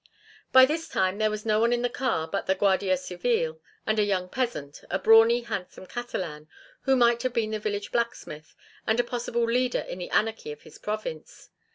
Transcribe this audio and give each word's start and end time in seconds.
By 0.51 0.65
this 0.65 0.89
time 0.89 1.19
there 1.19 1.29
was 1.29 1.45
no 1.45 1.59
one 1.59 1.71
in 1.71 1.83
the 1.83 1.87
car 1.87 2.27
but 2.27 2.47
the 2.47 2.55
Guardia 2.55 2.97
Civile 2.97 3.59
and 3.85 3.99
a 3.99 4.03
young 4.03 4.29
peasant, 4.29 4.81
a 4.89 4.97
brawny, 4.97 5.41
handsome 5.41 5.85
Catalan, 5.85 6.47
who 6.85 6.95
might 6.95 7.21
have 7.21 7.33
been 7.33 7.51
the 7.51 7.59
village 7.59 7.91
blacksmith 7.91 8.55
and 8.87 8.99
a 8.99 9.03
possible 9.03 9.43
leader 9.45 9.81
in 9.81 9.99
the 9.99 10.09
anarchy 10.09 10.51
of 10.51 10.63
his 10.63 10.79
province. 10.79 11.51